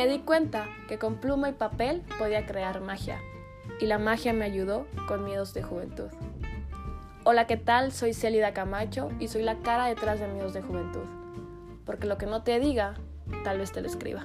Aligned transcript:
me 0.00 0.08
di 0.08 0.20
cuenta 0.20 0.66
que 0.88 0.98
con 0.98 1.16
pluma 1.16 1.50
y 1.50 1.52
papel 1.52 2.02
podía 2.18 2.46
crear 2.46 2.80
magia. 2.80 3.20
Y 3.80 3.86
la 3.86 3.98
magia 3.98 4.32
me 4.32 4.46
ayudó 4.46 4.86
con 5.06 5.26
miedos 5.26 5.52
de 5.52 5.62
juventud. 5.62 6.08
Hola, 7.24 7.46
¿qué 7.46 7.58
tal? 7.58 7.92
Soy 7.92 8.14
Celida 8.14 8.54
Camacho 8.54 9.10
y 9.20 9.28
soy 9.28 9.42
la 9.42 9.58
cara 9.58 9.88
detrás 9.88 10.18
de 10.18 10.26
miedos 10.26 10.54
de 10.54 10.62
juventud. 10.62 11.04
Porque 11.84 12.06
lo 12.06 12.16
que 12.16 12.24
no 12.24 12.42
te 12.42 12.58
diga, 12.60 12.94
tal 13.44 13.58
vez 13.58 13.72
te 13.72 13.82
lo 13.82 13.88
escriba. 13.88 14.24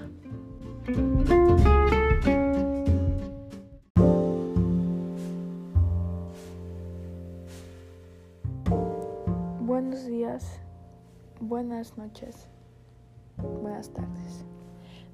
Buenos 9.60 10.06
días, 10.06 10.62
buenas 11.42 11.98
noches, 11.98 12.48
buenas 13.36 13.92
tardes. 13.92 14.46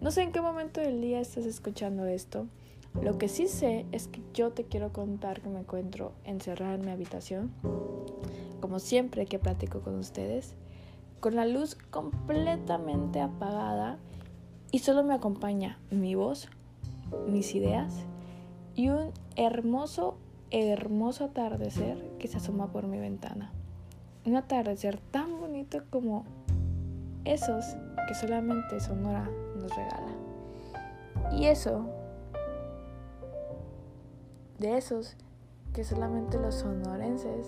No 0.02 0.10
sé 0.10 0.24
en 0.24 0.32
qué 0.32 0.42
momento 0.42 0.82
del 0.82 1.00
día 1.00 1.20
estás 1.20 1.46
escuchando 1.46 2.08
esto. 2.08 2.48
Lo 3.04 3.20
que 3.20 3.30
sí 3.30 3.48
sé 3.48 3.86
es 3.92 4.08
que 4.08 4.20
yo 4.34 4.52
te 4.52 4.64
quiero 4.64 4.92
contar 4.92 5.42
que 5.42 5.50
me 5.50 5.60
encuentro 5.60 6.14
encerrada 6.24 6.74
en 6.74 6.82
mi 6.82 6.90
habitación, 6.90 7.52
como 8.60 8.80
siempre 8.80 9.28
que 9.28 9.38
platico 9.38 9.82
con 9.82 10.00
ustedes, 10.00 10.56
con 11.20 11.36
la 11.36 11.46
luz 11.46 11.76
completamente 11.92 13.22
apagada 13.22 14.00
y 14.72 14.80
solo 14.80 15.04
me 15.04 15.14
acompaña 15.14 15.78
mi 15.92 16.16
voz, 16.16 16.50
mis 17.28 17.54
ideas 17.54 17.94
y 18.74 18.90
un 18.90 19.12
hermoso, 19.36 20.18
hermoso 20.50 21.26
atardecer 21.26 22.18
que 22.18 22.28
se 22.28 22.38
asoma 22.38 22.72
por 22.72 22.88
mi 22.88 22.98
ventana. 22.98 23.52
Un 24.26 24.36
atardecer 24.36 24.98
tan 24.98 25.40
bonito 25.40 25.84
como 25.92 26.26
esos 27.24 27.64
que 28.08 28.16
solamente 28.16 28.80
Sonora 28.80 29.30
nos 29.62 29.76
regala. 29.76 30.12
Y 31.32 31.46
eso, 31.46 31.86
de 34.60 34.78
esos 34.78 35.16
que 35.74 35.84
solamente 35.84 36.38
los 36.38 36.56
sonorenses 36.56 37.48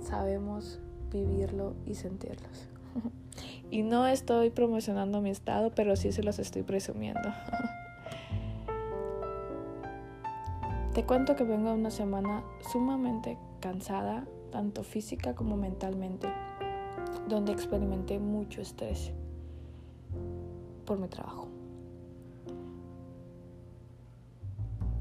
sabemos 0.00 0.80
vivirlo 1.10 1.74
y 1.86 1.94
sentirlos. 1.94 2.68
y 3.70 3.82
no 3.82 4.06
estoy 4.06 4.50
promocionando 4.50 5.20
mi 5.20 5.30
estado, 5.30 5.72
pero 5.74 5.96
sí 5.96 6.12
se 6.12 6.22
los 6.22 6.38
estoy 6.38 6.62
presumiendo. 6.62 7.28
Te 10.94 11.04
cuento 11.04 11.34
que 11.36 11.44
vengo 11.44 11.72
una 11.72 11.90
semana 11.90 12.42
sumamente 12.72 13.38
cansada 13.60 14.26
tanto 14.50 14.82
física 14.82 15.34
como 15.34 15.56
mentalmente, 15.56 16.28
donde 17.28 17.52
experimenté 17.52 18.18
mucho 18.18 18.60
estrés 18.60 19.12
por 20.88 20.98
mi 20.98 21.08
trabajo. 21.08 21.48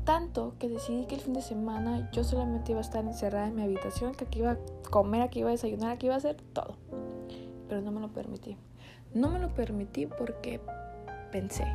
Tanto 0.04 0.56
que 0.60 0.68
decidí 0.68 1.06
que 1.06 1.16
el 1.16 1.22
fin 1.22 1.34
de 1.34 1.42
semana 1.42 2.10
yo 2.12 2.26
solamente 2.26 2.74
iba 2.74 2.80
a 2.80 2.84
estar 2.84 3.06
encerrada 3.06 3.48
en 3.48 3.56
mi 3.56 3.64
habitación, 3.64 4.14
que 4.14 4.26
aquí 4.26 4.40
iba 4.40 4.52
a 4.52 4.58
comer, 4.90 5.22
aquí 5.22 5.40
iba 5.40 5.50
a 5.50 5.54
desayunar, 5.54 5.92
aquí 5.92 6.08
iba 6.08 6.16
a 6.16 6.18
hacer 6.18 6.36
todo. 6.54 6.76
Pero 7.70 7.82
no 7.82 7.92
me 7.92 8.02
lo 8.02 8.10
permití. 8.10 8.58
No 9.14 9.30
me 9.30 9.40
lo 9.40 9.54
permití 9.54 10.08
porque 10.08 10.60
pensé 11.32 11.66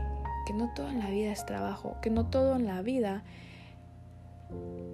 que 0.46 0.52
no 0.52 0.72
todo 0.74 0.88
en 0.88 0.98
la 0.98 1.08
vida 1.08 1.32
es 1.32 1.46
trabajo, 1.46 1.96
que 2.02 2.10
no 2.10 2.26
todo 2.26 2.56
en 2.56 2.66
la 2.66 2.82
vida 2.82 3.24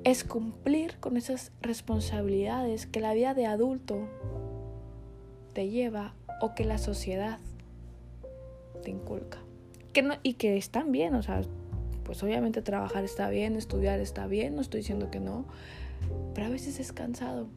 es 0.04 0.22
cumplir 0.22 0.98
con 1.00 1.16
esas 1.16 1.50
responsabilidades 1.60 2.86
que 2.86 3.00
la 3.00 3.14
vida 3.14 3.34
de 3.34 3.46
adulto 3.46 3.98
te 5.54 5.68
lleva 5.68 6.14
o 6.40 6.54
que 6.54 6.64
la 6.64 6.78
sociedad 6.78 7.40
te 8.78 8.90
inculca. 8.90 9.38
Que 9.92 10.02
no, 10.02 10.14
y 10.22 10.34
que 10.34 10.56
están 10.56 10.92
bien, 10.92 11.14
o 11.14 11.22
sea, 11.22 11.42
pues 12.04 12.22
obviamente 12.22 12.62
trabajar 12.62 13.04
está 13.04 13.28
bien, 13.28 13.56
estudiar 13.56 14.00
está 14.00 14.26
bien, 14.26 14.54
no 14.54 14.62
estoy 14.62 14.80
diciendo 14.80 15.10
que 15.10 15.20
no, 15.20 15.44
pero 16.34 16.46
a 16.46 16.50
veces 16.50 16.80
es 16.80 16.92
cansado. 16.92 17.48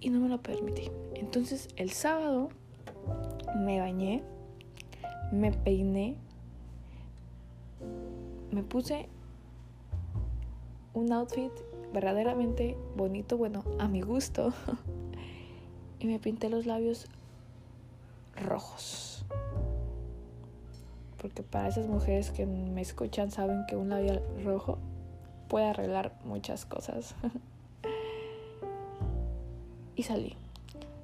Y 0.00 0.10
no 0.10 0.20
me 0.20 0.28
lo 0.28 0.40
permití. 0.40 0.90
Entonces 1.14 1.68
el 1.76 1.90
sábado 1.90 2.50
me 3.56 3.80
bañé, 3.80 4.22
me 5.32 5.52
peiné, 5.52 6.16
me 8.52 8.62
puse 8.62 9.08
un 10.94 11.12
outfit 11.12 11.52
verdaderamente 11.92 12.76
bonito, 12.96 13.36
bueno, 13.36 13.64
a 13.78 13.88
mi 13.88 14.00
gusto. 14.00 14.52
y 15.98 16.06
me 16.06 16.18
pinté 16.18 16.50
los 16.50 16.66
labios 16.66 17.08
rojos. 18.36 19.24
Porque 21.20 21.42
para 21.42 21.68
esas 21.68 21.86
mujeres 21.86 22.30
que 22.30 22.46
me 22.46 22.80
escuchan 22.80 23.30
saben 23.30 23.64
que 23.66 23.76
un 23.76 23.88
labial 23.88 24.22
rojo 24.44 24.78
puede 25.48 25.66
arreglar 25.66 26.12
muchas 26.24 26.64
cosas. 26.64 27.14
y 29.96 30.02
salí. 30.02 30.36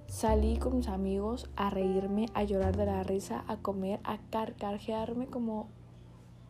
Salí 0.07 0.59
con 0.59 0.77
mis 0.77 0.89
amigos 0.89 1.49
a 1.57 1.71
reírme, 1.71 2.27
a 2.35 2.45
llorar 2.45 2.77
de 2.77 2.85
la 2.85 3.03
risa, 3.03 3.45
a 3.49 3.57
comer, 3.57 3.99
a 4.05 4.19
carcajearme 4.31 5.27
como 5.27 5.69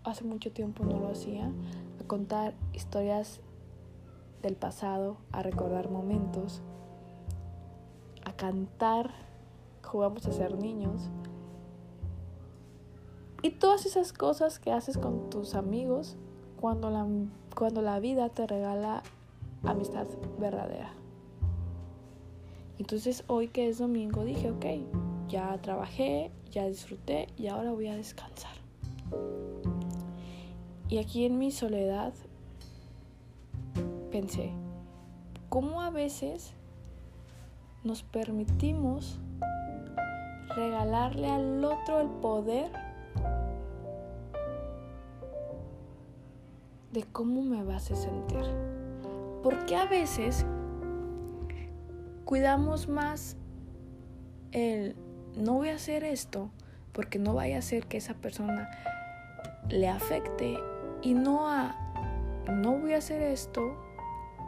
hace 0.04 0.24
mucho 0.24 0.50
tiempo 0.50 0.84
no 0.84 0.98
lo 0.98 1.10
hacía, 1.10 1.52
a 2.00 2.06
contar 2.08 2.54
historias 2.72 3.40
del 4.42 4.56
pasado, 4.56 5.16
a 5.30 5.42
recordar 5.42 5.90
momentos, 5.90 6.60
a 8.24 8.32
cantar, 8.32 9.12
jugamos 9.82 10.26
a 10.26 10.32
ser 10.32 10.56
niños. 10.56 11.10
Y 13.42 13.50
todas 13.50 13.86
esas 13.86 14.12
cosas 14.12 14.58
que 14.58 14.72
haces 14.72 14.96
con 14.98 15.28
tus 15.28 15.54
amigos 15.54 16.16
cuando 16.60 16.90
la, 16.90 17.06
cuando 17.56 17.82
la 17.82 17.98
vida 17.98 18.28
te 18.28 18.46
regala 18.46 19.02
amistad 19.64 20.06
verdadera. 20.38 20.92
Entonces 22.78 23.24
hoy 23.26 23.48
que 23.48 23.68
es 23.68 23.78
domingo 23.78 24.24
dije, 24.24 24.50
ok, 24.50 24.66
ya 25.28 25.60
trabajé, 25.60 26.30
ya 26.50 26.66
disfruté 26.66 27.28
y 27.36 27.48
ahora 27.48 27.72
voy 27.72 27.88
a 27.88 27.96
descansar. 27.96 28.52
Y 30.88 30.98
aquí 30.98 31.24
en 31.24 31.38
mi 31.38 31.50
soledad 31.50 32.12
pensé, 34.10 34.52
¿cómo 35.48 35.80
a 35.80 35.90
veces 35.90 36.52
nos 37.82 38.02
permitimos 38.02 39.18
regalarle 40.54 41.30
al 41.30 41.64
otro 41.64 42.00
el 42.00 42.08
poder 42.08 42.70
de 46.92 47.04
cómo 47.04 47.42
me 47.42 47.64
vas 47.64 47.90
a 47.90 47.96
sentir? 47.96 48.44
Porque 49.42 49.76
a 49.76 49.86
veces 49.86 50.46
cuidamos 52.24 52.88
más 52.88 53.36
el 54.52 54.96
no 55.36 55.54
voy 55.54 55.70
a 55.70 55.76
hacer 55.76 56.04
esto 56.04 56.50
porque 56.92 57.18
no 57.18 57.34
vaya 57.34 57.58
a 57.58 57.62
ser 57.62 57.86
que 57.86 57.96
esa 57.96 58.14
persona 58.14 58.70
le 59.68 59.88
afecte 59.88 60.58
y 61.00 61.14
no 61.14 61.48
a 61.48 61.76
no 62.50 62.78
voy 62.78 62.92
a 62.92 62.98
hacer 62.98 63.22
esto 63.22 63.81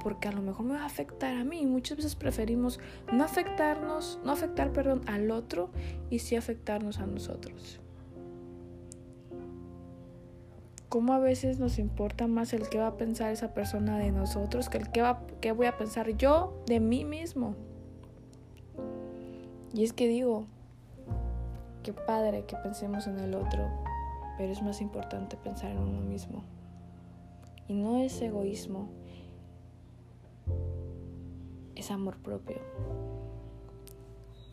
porque 0.05 0.29
a 0.29 0.33
lo 0.33 0.43
mejor 0.43 0.67
me 0.67 0.75
va 0.75 0.83
a 0.83 0.87
afectar 0.87 1.35
a 1.35 1.45
mí. 1.45 1.65
Muchas 1.65 1.97
veces 1.97 2.15
preferimos 2.15 2.79
no 3.11 3.25
afectarnos, 3.25 4.21
no 4.23 4.33
afectar, 4.33 4.71
perdón, 4.71 5.01
al 5.07 5.31
otro 5.31 5.71
y 6.11 6.19
sí 6.19 6.37
afectarnos 6.37 6.99
a 6.99 7.07
nosotros. 7.07 7.81
Cómo 10.91 11.15
a 11.15 11.19
veces 11.19 11.59
nos 11.59 11.79
importa 11.79 12.27
más 12.27 12.53
el 12.53 12.69
que 12.69 12.79
va 12.79 12.89
a 12.89 12.97
pensar 12.99 13.33
esa 13.33 13.55
persona 13.55 13.99
de 13.99 14.13
nosotros 14.13 14.69
que 14.69 14.77
el 14.77 14.91
que, 14.93 15.01
va, 15.01 15.23
que 15.41 15.53
voy 15.53 15.67
a 15.67 15.79
pensar 15.79 16.15
yo 16.19 16.63
de 16.67 16.81
mí 16.81 17.07
mismo. 17.07 17.57
Y 19.73 19.85
es 19.85 19.95
que 19.95 20.07
digo, 20.07 20.45
qué 21.83 21.95
padre 21.95 22.45
que 22.45 22.57
pensemos 22.57 23.07
en 23.07 23.19
el 23.19 23.35
otro, 23.35 23.71
pero 24.37 24.53
es 24.53 24.63
más 24.63 24.83
importante 24.83 25.39
pensar 25.39 25.71
en 25.71 25.79
uno 25.79 26.03
mismo. 26.03 26.45
Y 27.69 27.73
no 27.73 28.03
es 28.03 28.21
egoísmo, 28.21 28.91
amor 31.93 32.17
propio. 32.17 32.57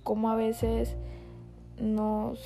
Como 0.03 0.29
a 0.29 0.35
veces 0.35 0.95
nos, 1.79 2.39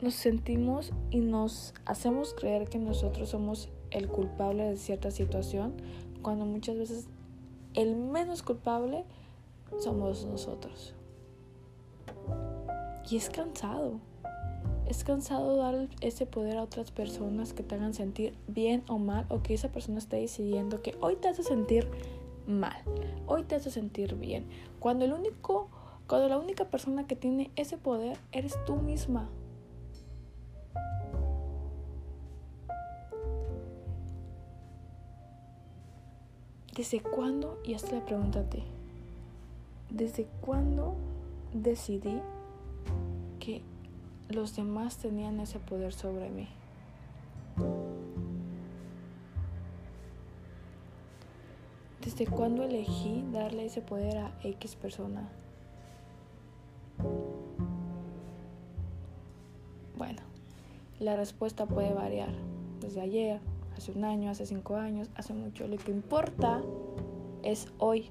nos 0.00 0.14
sentimos 0.14 0.92
y 1.10 1.20
nos 1.20 1.74
hacemos 1.84 2.34
creer 2.34 2.68
que 2.68 2.78
nosotros 2.78 3.30
somos 3.30 3.68
el 3.90 4.08
culpable 4.08 4.64
de 4.64 4.76
cierta 4.76 5.10
situación, 5.10 5.74
cuando 6.22 6.44
muchas 6.44 6.76
veces 6.76 7.08
el 7.74 7.96
menos 7.96 8.42
culpable 8.42 9.04
somos 9.78 10.24
nosotros. 10.24 10.94
Y 13.10 13.16
es 13.16 13.30
cansado. 13.30 14.00
Es 14.86 15.04
cansado 15.04 15.56
dar 15.56 15.88
ese 16.00 16.26
poder 16.26 16.56
a 16.56 16.62
otras 16.62 16.90
personas 16.90 17.52
que 17.52 17.62
te 17.62 17.74
hagan 17.74 17.94
sentir 17.94 18.34
bien 18.46 18.82
o 18.88 18.98
mal 18.98 19.26
o 19.28 19.42
que 19.42 19.54
esa 19.54 19.70
persona 19.70 19.98
esté 19.98 20.16
decidiendo 20.16 20.82
que 20.82 20.96
hoy 21.00 21.16
te 21.16 21.28
hace 21.28 21.42
sentir 21.42 21.88
mal, 22.48 22.82
hoy 23.26 23.44
te 23.44 23.54
hace 23.54 23.70
sentir 23.70 24.16
bien. 24.16 24.46
Cuando 24.80 25.04
el 25.04 25.12
único 25.12 25.68
Cuando 26.08 26.28
la 26.28 26.38
única 26.38 26.64
persona 26.64 27.06
que 27.06 27.16
tiene 27.16 27.50
ese 27.54 27.76
poder 27.76 28.18
eres 28.32 28.56
tú 28.64 28.76
misma. 28.76 29.28
¿Desde 36.74 37.00
cuándo? 37.00 37.58
Y 37.64 37.74
hasta 37.74 37.96
la 37.96 38.06
pregúntate. 38.06 38.62
¿Desde 39.90 40.26
cuándo 40.40 40.94
decidí 41.52 42.22
que 43.40 43.62
los 44.28 44.56
demás 44.56 44.96
tenían 44.96 45.40
ese 45.40 45.58
poder 45.58 45.92
sobre 45.92 46.30
mí? 46.30 46.48
¿Desde 52.08 52.26
cuándo 52.26 52.62
elegí 52.62 53.22
darle 53.34 53.66
ese 53.66 53.82
poder 53.82 54.16
a 54.16 54.32
X 54.42 54.76
persona? 54.76 55.28
Bueno, 59.98 60.22
la 61.00 61.16
respuesta 61.16 61.66
puede 61.66 61.92
variar 61.92 62.30
desde 62.80 63.02
ayer, 63.02 63.40
hace 63.76 63.92
un 63.92 64.04
año, 64.04 64.30
hace 64.30 64.46
cinco 64.46 64.76
años, 64.76 65.10
hace 65.16 65.34
mucho. 65.34 65.68
Lo 65.68 65.76
que 65.76 65.90
importa 65.90 66.62
es 67.42 67.68
hoy. 67.76 68.08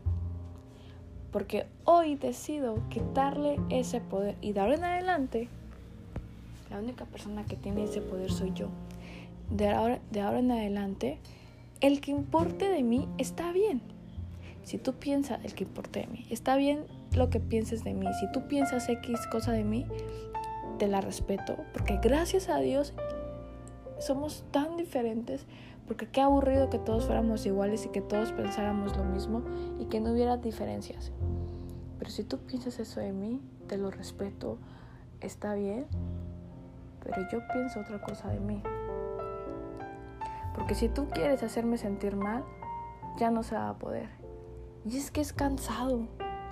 Porque 1.32 1.66
hoy 1.84 2.14
decido 2.18 2.78
quitarle 2.90 3.60
ese 3.72 4.00
poder 4.00 4.36
y 4.42 4.54
de 4.54 4.60
ahora 4.60 4.76
en 4.76 4.84
adelante, 4.84 5.50
la 6.70 6.78
única 6.78 7.06
persona 7.06 7.48
que 7.48 7.56
tiene 7.56 7.86
ese 7.86 8.02
poder 8.02 8.32
soy 8.32 8.54
yo. 8.54 8.68
De 9.50 9.70
ahora, 9.70 10.00
de 10.12 10.22
ahora 10.22 10.38
en 10.38 10.52
adelante, 10.52 11.18
el 11.82 12.02
que 12.02 12.12
importe 12.12 12.68
de 12.70 12.84
mí 12.84 13.08
está 13.18 13.52
bien. 13.52 13.82
Si 14.64 14.78
tú 14.78 14.94
piensas 14.94 15.40
el 15.46 15.54
que 15.54 15.64
importe 15.64 16.02
de 16.02 16.08
mí, 16.08 16.28
está 16.30 16.58
bien 16.58 16.86
lo 17.16 17.30
que 17.30 17.40
pienses 17.40 17.84
de 17.84 17.94
mí. 17.94 18.08
Si 18.20 18.30
tú 18.32 18.48
piensas 18.48 18.90
X 18.90 19.28
cosa 19.32 19.52
de 19.52 19.64
mí, 19.64 19.86
te 20.78 20.88
la 20.88 21.02
respeto. 21.02 21.56
Porque 21.74 22.00
gracias 22.02 22.50
a 22.50 22.60
Dios 22.60 22.94
somos 24.00 24.44
tan 24.52 24.76
diferentes. 24.78 25.46
Porque 25.88 26.08
qué 26.08 26.20
aburrido 26.20 26.70
que 26.70 26.80
todos 26.80 27.06
fuéramos 27.06 27.46
iguales 27.46 27.86
y 27.86 27.90
que 27.90 28.02
todos 28.02 28.34
pensáramos 28.34 28.98
lo 28.98 29.06
mismo 29.06 29.42
y 29.80 29.86
que 29.86 30.02
no 30.02 30.12
hubiera 30.12 30.36
diferencias. 30.36 31.14
Pero 31.98 32.12
si 32.12 32.24
tú 32.26 32.40
piensas 32.40 32.78
eso 32.80 33.00
de 33.00 33.14
mí, 33.14 33.40
te 33.68 33.78
lo 33.78 33.90
respeto, 33.90 34.58
está 35.22 35.54
bien. 35.56 35.86
Pero 37.04 37.22
yo 37.32 37.40
pienso 37.54 37.80
otra 37.80 38.02
cosa 38.02 38.28
de 38.30 38.40
mí. 38.42 38.62
Porque 40.58 40.76
si 40.76 40.90
tú 40.90 41.08
quieres 41.10 41.44
hacerme 41.44 41.78
sentir 41.78 42.18
mal, 42.18 42.44
ya 43.18 43.32
no 43.32 43.44
se 43.44 43.56
va 43.56 43.70
a 43.70 43.78
poder. 43.78 44.10
Y 44.86 44.98
es 44.98 45.12
que 45.12 45.22
es 45.22 45.32
cansado, 45.32 46.08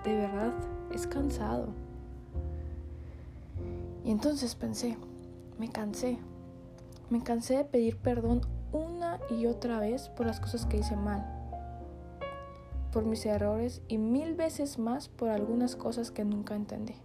de 0.06 0.16
verdad, 0.16 0.54
es 0.94 1.08
cansado. 1.08 1.68
Y 4.06 4.12
entonces 4.12 4.56
pensé, 4.56 4.98
me 5.58 5.70
cansé. 5.70 6.20
Me 7.10 7.24
cansé 7.24 7.58
de 7.58 7.66
pedir 7.66 7.98
perdón 7.98 8.42
una 8.72 9.20
y 9.30 9.48
otra 9.48 9.80
vez 9.80 10.10
por 10.10 10.26
las 10.26 10.40
cosas 10.40 10.66
que 10.66 10.78
hice 10.78 10.96
mal, 10.96 11.24
por 12.92 13.06
mis 13.06 13.26
errores 13.26 13.82
y 13.88 13.98
mil 13.98 14.36
veces 14.36 14.80
más 14.80 15.08
por 15.08 15.30
algunas 15.30 15.76
cosas 15.76 16.12
que 16.12 16.26
nunca 16.26 16.56
entendí, 16.56 16.96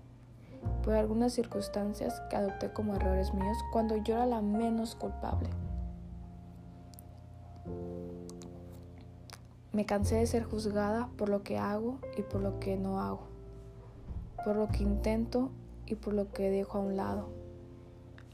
por 0.83 0.95
algunas 0.95 1.33
circunstancias 1.33 2.23
que 2.29 2.37
adopté 2.37 2.73
como 2.73 2.97
errores 2.97 3.35
míos 3.35 3.59
cuando 3.73 3.97
yo 3.97 4.15
era 4.15 4.27
la 4.27 4.41
menos 4.41 4.95
culpable. 4.95 5.51
Me 9.73 9.87
cansé 9.87 10.17
de 10.17 10.27
ser 10.27 10.43
juzgada 10.43 11.09
por 11.17 11.29
lo 11.29 11.43
que 11.45 11.57
hago 11.57 11.99
y 12.17 12.23
por 12.23 12.41
lo 12.41 12.59
que 12.59 12.77
no 12.77 13.01
hago, 13.01 13.21
por 14.45 14.57
lo 14.57 14.69
que 14.69 14.83
intento 14.83 15.51
y 15.87 15.95
por 15.95 16.13
lo 16.13 16.33
que 16.33 16.51
dejo 16.51 16.79
a 16.79 16.81
un 16.81 16.97
lado. 16.97 17.29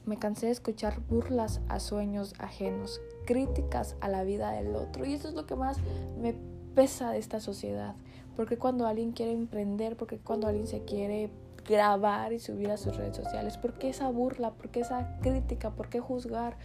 Me 0.06 0.18
cansé 0.18 0.46
de 0.46 0.52
escuchar 0.52 1.00
burlas 1.00 1.60
a 1.68 1.80
sueños 1.80 2.34
ajenos, 2.38 3.00
críticas 3.26 3.96
a 4.00 4.08
la 4.08 4.22
vida 4.22 4.52
del 4.52 4.74
otro. 4.76 5.04
Y 5.04 5.12
eso 5.12 5.28
es 5.28 5.34
lo 5.34 5.46
que 5.46 5.56
más 5.56 5.78
me 6.18 6.34
pesa 6.74 7.10
de 7.10 7.18
esta 7.18 7.40
sociedad. 7.40 7.96
Porque 8.36 8.56
cuando 8.56 8.86
alguien 8.86 9.12
quiere 9.12 9.32
emprender, 9.32 9.96
porque 9.96 10.18
cuando 10.18 10.46
alguien 10.46 10.66
se 10.66 10.84
quiere 10.84 11.30
grabar 11.68 12.32
y 12.32 12.38
subir 12.38 12.70
a 12.70 12.76
sus 12.76 12.96
redes 12.96 13.16
sociales, 13.16 13.58
¿por 13.58 13.74
qué 13.74 13.88
esa 13.88 14.08
burla? 14.08 14.52
¿Por 14.52 14.70
qué 14.70 14.80
esa 14.80 15.18
crítica? 15.20 15.70
¿Por 15.70 15.88
qué 15.88 16.00
juzgar? 16.00 16.56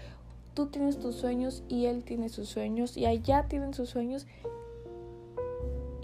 Tú 0.54 0.68
tienes 0.68 1.00
tus 1.00 1.16
sueños 1.16 1.64
y 1.68 1.86
él 1.86 2.04
tiene 2.04 2.30
sus 2.30 2.48
sueños 2.48 2.96
y 2.96 3.06
allá 3.06 3.48
tienen 3.48 3.74
sus 3.74 3.90
sueños 3.90 4.28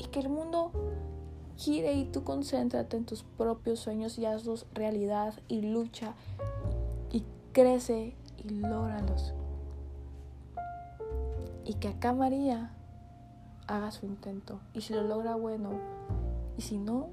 que 0.07 0.19
el 0.19 0.29
mundo 0.29 0.71
gire 1.57 1.93
y 1.93 2.05
tú 2.05 2.23
concéntrate 2.23 2.97
en 2.97 3.05
tus 3.05 3.23
propios 3.23 3.79
sueños 3.79 4.17
y 4.19 4.25
hazlos 4.25 4.67
realidad 4.73 5.33
y 5.47 5.61
lucha 5.61 6.13
y 7.11 7.23
crece 7.51 8.15
y 8.37 8.49
lógralos. 8.49 9.33
Y 11.65 11.73
que 11.75 11.89
acá 11.89 12.13
María 12.13 12.71
haga 13.67 13.91
su 13.91 14.05
intento. 14.05 14.59
Y 14.73 14.81
si 14.81 14.93
lo 14.93 15.03
logra, 15.03 15.35
bueno. 15.35 15.71
Y 16.57 16.61
si 16.61 16.77
no, 16.77 17.09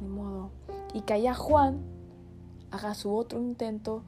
ni 0.00 0.08
modo. 0.08 0.50
Y 0.92 1.02
que 1.02 1.14
allá 1.14 1.34
Juan 1.34 1.80
haga 2.70 2.94
su 2.94 3.14
otro 3.14 3.40
intento. 3.40 4.02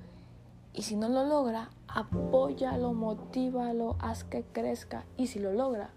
Y 0.72 0.82
si 0.82 0.96
no 0.96 1.08
lo 1.08 1.24
logra, 1.24 1.70
apóyalo, 1.86 2.92
motívalo, 2.92 3.96
haz 4.00 4.24
que 4.24 4.42
crezca. 4.42 5.04
Y 5.16 5.28
si 5.28 5.38
lo 5.38 5.52
logra, 5.52 5.90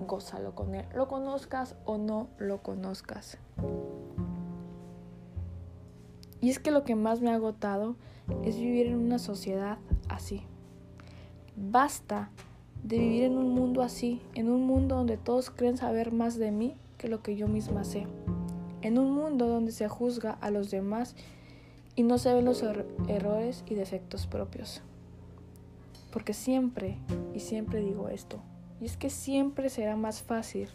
gózalo 0.00 0.54
con 0.54 0.74
él, 0.74 0.86
lo 0.94 1.06
conozcas 1.06 1.76
o 1.84 1.98
no 1.98 2.28
lo 2.38 2.62
conozcas. 2.62 3.38
Y 6.40 6.50
es 6.50 6.58
que 6.58 6.70
lo 6.70 6.84
que 6.84 6.94
más 6.94 7.20
me 7.20 7.30
ha 7.30 7.34
agotado 7.34 7.96
es 8.44 8.56
vivir 8.58 8.86
en 8.86 8.96
una 8.96 9.18
sociedad 9.18 9.78
así. 10.08 10.42
Basta 11.56 12.30
de 12.82 12.98
vivir 12.98 13.24
en 13.24 13.36
un 13.36 13.52
mundo 13.54 13.82
así, 13.82 14.22
en 14.34 14.48
un 14.48 14.64
mundo 14.64 14.96
donde 14.96 15.16
todos 15.16 15.50
creen 15.50 15.76
saber 15.76 16.12
más 16.12 16.38
de 16.38 16.52
mí 16.52 16.76
que 16.96 17.08
lo 17.08 17.22
que 17.22 17.36
yo 17.36 17.48
misma 17.48 17.84
sé. 17.84 18.06
En 18.82 18.98
un 18.98 19.12
mundo 19.12 19.48
donde 19.48 19.72
se 19.72 19.88
juzga 19.88 20.32
a 20.40 20.50
los 20.50 20.70
demás 20.70 21.16
y 21.96 22.04
no 22.04 22.18
se 22.18 22.32
ven 22.32 22.44
los 22.44 22.62
er 22.62 22.86
errores 23.08 23.64
y 23.66 23.74
defectos 23.74 24.28
propios. 24.28 24.82
Porque 26.12 26.32
siempre, 26.32 26.98
y 27.34 27.40
siempre 27.40 27.80
digo 27.80 28.08
esto, 28.08 28.40
y 28.80 28.86
es 28.86 28.96
que 28.96 29.10
siempre 29.10 29.68
será 29.70 29.96
más 29.96 30.22
fácil 30.22 30.68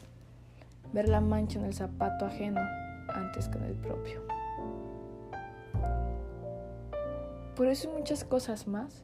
ver 0.92 1.10
la 1.10 1.22
mancha 1.22 1.60
en 1.60 1.66
el 1.66 1.74
zapato 1.74 2.26
ajeno 2.26 2.62
antes 3.08 3.50
que 3.50 3.58
en 3.58 3.64
el 3.66 3.74
propio. 3.74 4.22
Por 7.56 7.68
eso 7.68 7.92
muchas 7.92 8.24
cosas 8.24 8.68
más. 8.68 9.04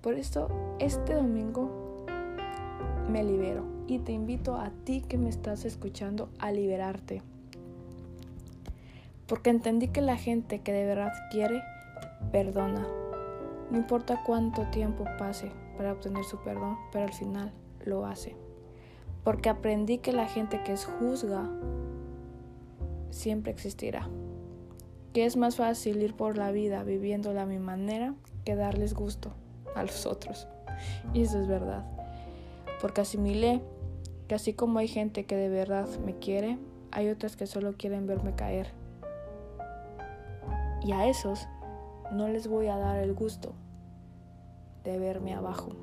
Por 0.00 0.14
esto, 0.14 0.48
este 0.78 1.14
domingo 1.14 2.06
me 3.08 3.22
libero 3.22 3.64
y 3.86 3.98
te 3.98 4.12
invito 4.12 4.56
a 4.56 4.70
ti 4.84 5.02
que 5.02 5.18
me 5.18 5.28
estás 5.28 5.64
escuchando 5.64 6.28
a 6.38 6.50
liberarte. 6.50 7.22
Porque 9.26 9.50
entendí 9.50 9.88
que 9.88 10.00
la 10.00 10.16
gente 10.16 10.60
que 10.60 10.72
de 10.72 10.84
verdad 10.86 11.12
quiere, 11.30 11.62
perdona. 12.32 12.86
No 13.70 13.78
importa 13.78 14.22
cuánto 14.24 14.66
tiempo 14.70 15.04
pase 15.18 15.52
para 15.76 15.92
obtener 15.92 16.24
su 16.24 16.38
perdón, 16.38 16.76
pero 16.90 17.04
al 17.04 17.12
final 17.12 17.52
lo 17.86 18.06
hace. 18.06 18.36
Porque 19.24 19.48
aprendí 19.48 19.98
que 19.98 20.12
la 20.12 20.26
gente 20.26 20.62
que 20.64 20.72
es 20.72 20.84
juzga 20.84 21.48
siempre 23.10 23.52
existirá. 23.52 24.08
Que 25.12 25.26
es 25.26 25.36
más 25.36 25.56
fácil 25.56 26.02
ir 26.02 26.14
por 26.14 26.36
la 26.36 26.50
vida 26.50 26.82
viviéndola 26.82 27.42
a 27.42 27.46
mi 27.46 27.58
manera 27.58 28.14
que 28.44 28.56
darles 28.56 28.94
gusto 28.94 29.32
a 29.74 29.82
los 29.82 30.06
otros. 30.06 30.48
Y 31.14 31.22
eso 31.22 31.38
es 31.38 31.46
verdad. 31.46 31.84
Porque 32.80 33.02
asimilé 33.02 33.62
que 34.26 34.34
así 34.34 34.54
como 34.54 34.78
hay 34.78 34.88
gente 34.88 35.24
que 35.24 35.36
de 35.36 35.48
verdad 35.48 35.86
me 36.04 36.18
quiere, 36.18 36.58
hay 36.90 37.08
otras 37.08 37.36
que 37.36 37.46
solo 37.46 37.74
quieren 37.74 38.06
verme 38.06 38.34
caer. 38.34 38.72
Y 40.84 40.92
a 40.92 41.06
esos 41.06 41.46
no 42.12 42.28
les 42.28 42.48
voy 42.48 42.66
a 42.66 42.76
dar 42.76 42.98
el 42.98 43.14
gusto 43.14 43.54
de 44.82 44.98
verme 44.98 45.34
abajo 45.34 45.76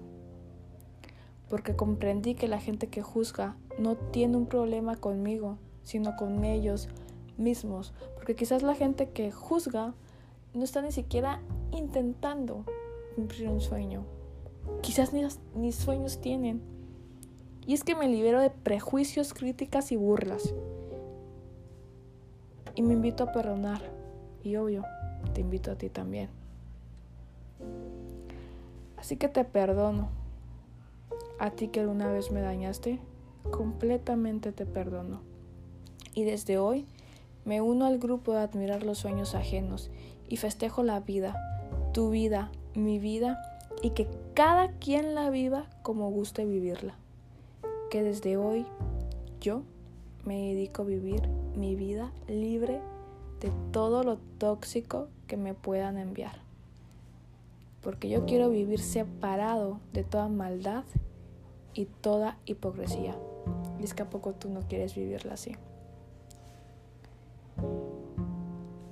porque 1.50 1.76
comprendí 1.76 2.36
que 2.36 2.48
la 2.48 2.60
gente 2.60 2.88
que 2.88 3.02
juzga 3.02 3.58
no 3.80 3.96
tiene 3.96 4.38
un 4.38 4.46
problema 4.46 4.96
conmigo, 4.96 5.58
sino 5.84 6.16
con 6.16 6.44
ellos 6.46 6.90
mismos, 7.38 7.94
porque 8.16 8.36
quizás 8.36 8.62
la 8.62 8.76
gente 8.76 9.10
que 9.10 9.32
juzga 9.32 9.94
no 10.54 10.64
está 10.64 10.82
ni 10.82 10.92
siquiera 10.92 11.42
intentando 11.72 12.66
cumplir 13.16 13.50
un 13.50 13.62
sueño, 13.62 14.04
quizás 14.82 15.14
ni, 15.14 15.24
ni 15.56 15.72
sueños 15.72 16.22
tienen. 16.22 16.62
Y 17.66 17.74
es 17.74 17.84
que 17.84 17.96
me 17.96 18.08
libero 18.08 18.40
de 18.42 18.50
prejuicios, 18.50 19.34
críticas 19.34 19.92
y 19.92 19.96
burlas. 19.96 20.56
Y 22.74 22.82
me 22.82 22.94
invito 22.94 23.26
a 23.26 23.32
perdonar. 23.32 23.82
Y 24.42 24.56
obvio, 24.56 24.84
te 25.34 25.42
invito 25.42 25.70
a 25.70 25.76
ti 25.76 25.90
también. 25.90 26.30
Así 28.98 29.18
que 29.18 29.28
te 29.28 29.46
perdono 29.46 30.19
a 31.40 31.52
ti 31.52 31.70
que 31.70 31.80
alguna 31.80 32.12
vez 32.12 32.32
me 32.32 32.42
dañaste, 32.42 33.00
completamente 33.50 34.52
te 34.52 34.66
perdono. 34.66 35.22
Y 36.14 36.26
desde 36.26 36.58
hoy 36.58 36.86
me 37.46 37.62
uno 37.62 37.86
al 37.86 37.98
grupo 37.98 38.34
de 38.34 38.40
admirar 38.40 38.84
los 38.84 39.00
sueños 39.00 39.36
ajenos 39.36 39.90
y 40.28 40.38
festejo 40.38 40.84
la 40.84 41.00
vida, 41.00 41.36
tu 41.94 42.10
vida, 42.10 42.52
mi 42.76 43.00
vida, 43.00 43.42
y 43.82 43.92
que 43.92 44.08
cada 44.34 44.72
quien 44.74 45.16
la 45.16 45.30
viva 45.30 45.66
como 45.82 46.10
guste 46.12 46.46
vivirla. 46.46 46.96
Que 47.90 48.04
desde 48.04 48.38
hoy 48.38 48.66
yo 49.40 49.64
me 50.26 50.54
dedico 50.54 50.82
a 50.82 50.86
vivir 50.86 51.28
mi 51.56 51.76
vida 51.76 52.12
libre 52.28 52.82
de 53.40 53.52
todo 53.72 54.04
lo 54.04 54.18
tóxico 54.38 55.08
que 55.28 55.38
me 55.38 55.54
puedan 55.54 55.98
enviar. 55.98 56.40
Porque 57.82 58.10
yo 58.10 58.26
quiero 58.26 58.50
vivir 58.50 58.80
separado 58.80 59.80
de 59.94 60.04
toda 60.04 60.28
maldad 60.28 60.84
y 61.80 61.86
toda 61.86 62.38
hipocresía. 62.46 63.16
Y 63.80 63.86
es 63.86 63.94
que 63.94 64.04
a 64.04 64.10
poco 64.10 64.34
tú 64.34 64.50
no 64.50 64.60
quieres 64.68 64.96
vivirla 64.96 65.36
así. 65.36 65.56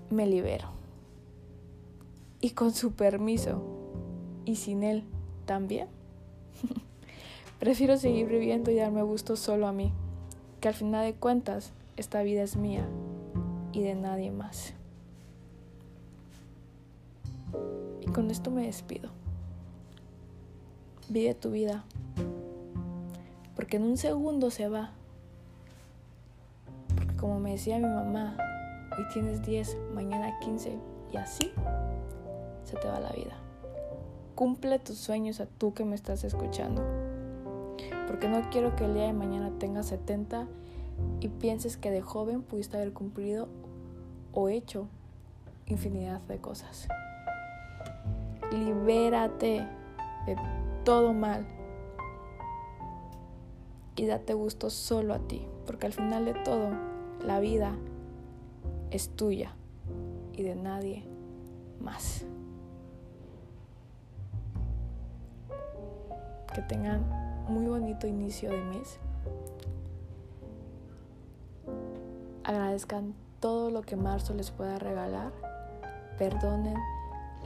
Me 0.09 0.25
libero. 0.25 0.69
Y 2.39 2.51
con 2.51 2.71
su 2.71 2.93
permiso. 2.93 3.61
Y 4.45 4.55
sin 4.55 4.83
él 4.83 5.03
también. 5.45 5.89
Prefiero 7.59 7.97
seguir 7.97 8.27
viviendo 8.27 8.71
y 8.71 8.75
darme 8.75 9.01
gusto 9.01 9.35
solo 9.35 9.67
a 9.67 9.73
mí. 9.73 9.91
Que 10.61 10.69
al 10.69 10.73
final 10.73 11.03
de 11.03 11.13
cuentas, 11.13 11.73
esta 11.97 12.21
vida 12.23 12.41
es 12.41 12.55
mía 12.55 12.87
y 13.73 13.81
de 13.81 13.95
nadie 13.95 14.31
más. 14.31 14.73
Y 17.99 18.05
con 18.11 18.31
esto 18.31 18.49
me 18.49 18.65
despido. 18.65 19.09
Vive 21.09 21.35
tu 21.35 21.51
vida. 21.51 21.83
Porque 23.57 23.77
en 23.77 23.83
un 23.83 23.97
segundo 23.97 24.51
se 24.51 24.69
va. 24.69 24.91
Como 27.19 27.39
me 27.39 27.53
decía 27.53 27.79
mi 27.79 27.87
mamá, 27.87 28.37
hoy 28.95 29.03
tienes 29.11 29.41
10, 29.41 29.75
mañana 29.95 30.37
15 30.39 30.77
y 31.11 31.17
así 31.17 31.51
se 32.63 32.77
te 32.77 32.87
va 32.87 32.99
la 32.99 33.09
vida. 33.09 33.35
Cumple 34.35 34.77
tus 34.77 34.99
sueños 34.99 35.39
a 35.39 35.47
tú 35.47 35.73
que 35.73 35.85
me 35.85 35.95
estás 35.95 36.23
escuchando. 36.23 36.83
Porque 38.05 38.27
no 38.27 38.47
quiero 38.51 38.75
que 38.75 38.85
el 38.85 38.93
día 38.93 39.05
de 39.05 39.13
mañana 39.13 39.51
tengas 39.57 39.87
70 39.87 40.45
y 41.19 41.27
pienses 41.29 41.77
que 41.77 41.89
de 41.89 42.01
joven 42.01 42.43
pudiste 42.43 42.77
haber 42.77 42.93
cumplido 42.93 43.47
o 44.33 44.49
hecho 44.49 44.87
infinidad 45.65 46.21
de 46.21 46.37
cosas. 46.37 46.87
Libérate 48.51 49.67
de 50.27 50.35
todo 50.83 51.11
mal 51.11 51.56
y 53.97 54.05
date 54.05 54.35
gusto 54.35 54.69
solo 54.69 55.15
a 55.15 55.19
ti, 55.19 55.45
porque 55.65 55.87
al 55.87 55.93
final 55.93 56.23
de 56.25 56.35
todo 56.35 56.69
la 57.25 57.39
vida 57.39 57.75
es 58.91 59.09
tuya 59.09 59.55
y 60.33 60.43
de 60.43 60.55
nadie 60.55 61.03
más. 61.81 62.23
Que 66.53 66.61
tengan 66.61 67.03
muy 67.49 67.65
bonito 67.65 68.07
inicio 68.07 68.51
de 68.51 68.61
mes. 68.61 68.99
Agradezcan 72.43 73.15
todo 73.39 73.71
lo 73.71 73.81
que 73.81 73.95
marzo 73.95 74.33
les 74.35 74.51
pueda 74.51 74.77
regalar. 74.77 75.33
Perdonen, 76.19 76.77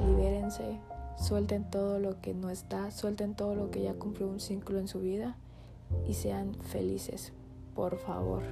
libérense, 0.05 0.79
suelten 1.17 1.69
todo 1.69 1.99
lo 1.99 2.19
que 2.21 2.33
no 2.33 2.49
está, 2.49 2.91
suelten 2.91 3.35
todo 3.35 3.55
lo 3.55 3.71
que 3.71 3.81
ya 3.81 3.93
cumplió 3.93 4.27
un 4.27 4.39
ciclo 4.41 4.77
en 4.77 4.89
su 4.89 4.99
vida 4.99 5.37
y 6.07 6.13
sean 6.13 6.55
felices, 6.55 7.33
por 7.75 7.97
favor. 7.97 8.43